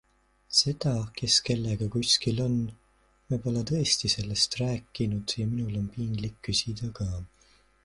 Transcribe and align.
Seda, 0.59 0.93
kes 1.19 1.35
kellega 1.49 1.87
kuskil 1.95 2.41
on- 2.45 2.55
me 3.33 3.39
pole 3.45 3.63
tõesti 3.73 4.13
sellest 4.15 4.59
rääkinud 4.63 5.37
ja 5.43 5.49
minul 5.53 5.79
on 5.85 5.89
piinlik 5.95 6.43
küsida 6.49 6.93
ka. 7.03 7.11